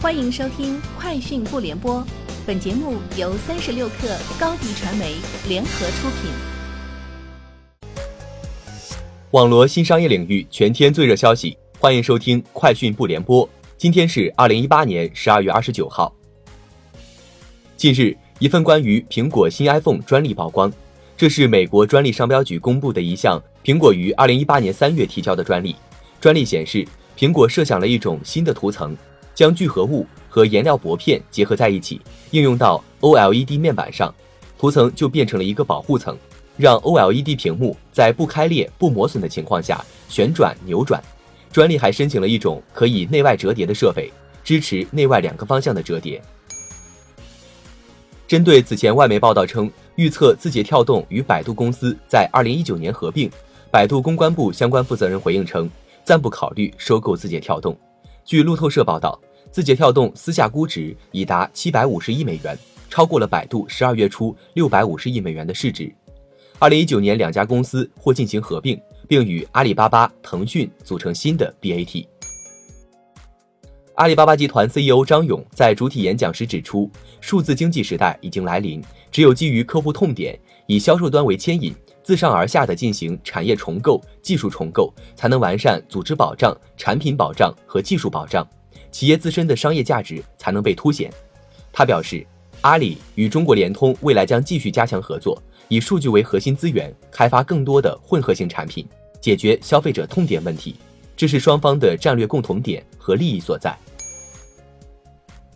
[0.00, 1.96] 欢迎收听《快讯不联播》，
[2.46, 5.16] 本节目由三十六克高低传媒
[5.48, 6.30] 联合出品。
[9.32, 13.44] 网罗新商业领域全天最热消息，欢迎收听《快讯不联播》。
[13.76, 16.14] 今天是二零一八年十二月二十九号。
[17.76, 20.72] 近日，一份关于苹果新 iPhone 专利曝光，
[21.16, 25.74] 这是美国专利商标局公布的一项苹果于二零一八年三月提交的专利。
[26.20, 26.86] 专利显示，
[27.18, 28.96] 苹果设想了一种新的涂层，
[29.38, 32.00] 将聚合物和颜料薄片结合在一起，
[32.32, 34.12] 应用到 OLED 面板上，
[34.58, 36.18] 涂层就变成了一个保护层，
[36.56, 41.00] 让 OLED 屏幕在不开裂、不磨损的情况下旋转扭转。
[41.52, 46.20] 专利还申请了一种可以内外折叠的设备，支持内外两个方向的折叠。
[48.26, 53.30] 针对此前外媒报道称预测字节跳动与百度公司在二零一九年合并，
[53.70, 55.70] 百度公关部相关负责人回应称。
[56.02, 57.78] 暂不考虑收购字节跳动。
[58.24, 59.18] 据路透社报道，
[59.50, 62.56] 字节跳动私下估值已达七百五十亿美元，
[62.88, 65.92] 超过了百度十二月初六百五十亿美元的市值。
[66.58, 72.06] 二零一九年，两家公司或进行合并，并与阿里巴巴、腾讯组成新的 BAT。
[73.94, 81.74] 阿里巴巴集团 CEO 张勇在主体演讲时指出，数字经济时代已经来临，只有基于客户痛点，以销售端为牵引。
[82.00, 88.48] 自上而下的进行产业重构、技术重构，才能完善组织保障、产品保障和技术保障，
[88.90, 91.10] 企业自身的商业价值才能被凸显。
[91.72, 92.26] 他表示，
[92.60, 98.86] 阿里与中国联通未来将继续加强合作，以数据为核心资源，开发更多的混合型产品，
[99.20, 100.76] 解决消费者痛点问题。
[101.16, 103.76] 这是双方的战略共同点和利益所在。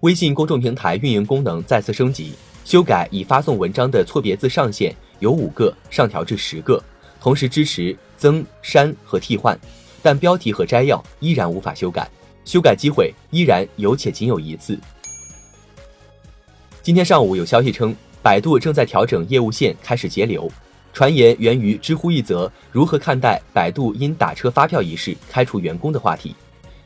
[0.00, 2.32] 微信公众平台运营功能再次升级，
[2.64, 4.94] 修改已发送文章的错别字上限。
[5.20, 6.82] 由五个上调至十个，
[7.20, 9.54] 同时支持增、删和替换，
[10.02, 12.10] 但标题和摘要依然无法修改，
[12.50, 14.76] 修改机会依然有且仅有一次。
[16.82, 20.50] 今天上午有消息称，百度正在调整业务线，开始节流。
[20.92, 26.34] 传言源于知乎一则如何看待百度因打车发票一事开除员工的话题。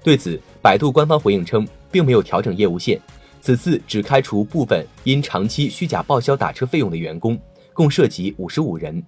[0.03, 3.01] 对此，百度官方回应称，并没有调整业务线，
[3.41, 7.41] 此次只开除部分因长期虚假报销打车费用的员工。
[7.73, 9.03] 共涉及五十五人。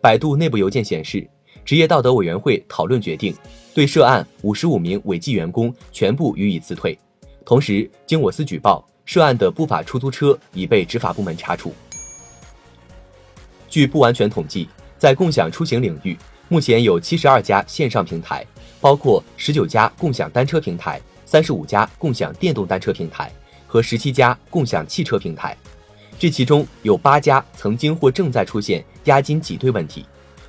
[0.00, 1.28] 百度内部邮件显示，
[1.68, 3.36] 职业道德委员会讨论决定，
[3.74, 6.98] 对涉案五十五名违纪员工全部予以辞退。
[7.44, 11.74] 同时，经我司举报，涉案的不法出租车已被执法部门查处。
[13.68, 16.16] 据不完全统计，在共享出行领域，
[16.48, 18.42] 目前有七十二家线上平台，
[18.80, 23.30] 包括十九家共享单车平台、三十五家共享电动单车平台
[23.66, 25.54] 和十七家共享汽车平台。
[26.18, 30.06] 这其中有八家曾经或正在出现押金挤兑问题，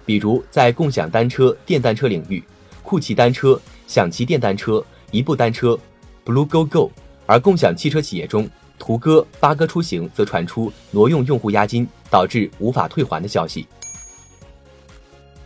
[0.10, 2.44] 比如在共享单车、电单车领域，
[2.82, 5.78] 酷骑单车、享骑电单车、一步单车、
[6.26, 6.90] Blue Go Go；
[7.28, 8.50] 而共享汽车企业中，
[8.80, 13.68] 途歌、八哥出行则传出挪用用户押金，导致无法退还的消息。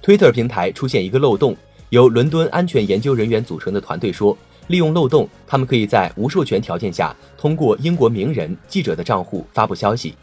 [0.02, 1.54] Twitter 平台出现一个漏洞，
[1.90, 4.38] 由伦敦安全研究人员组成的团队说。
[4.68, 10.16] 利用漏洞，他们可以在无授权条件下，通过英国名人、记者的账户发布消息。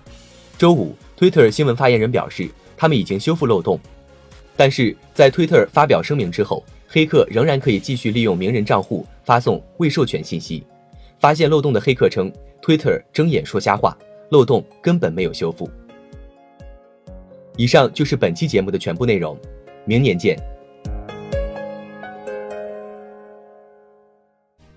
[0.56, 3.78] 周五，Twitter 新闻发言人表示，他们已经修复漏洞，
[4.60, 10.62] 但是在 Twitter 发表声明之后，黑客仍然可以继续利用名人账户发送未授权信息。
[11.19, 13.97] 发现漏洞的黑客称，Twitter 睁眼说瞎话，
[14.28, 15.70] 漏洞根本没有修复。
[17.56, 19.34] 以上就是本期节目的全部内容，
[19.87, 20.38] 明年见。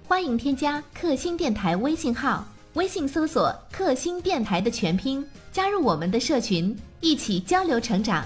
[0.08, 8.26] 欢迎添加克星电台微信号，微信搜索“克星电台”的全拼，加入我们的社群，一起交流成长。